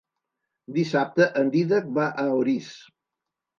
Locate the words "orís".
2.41-2.75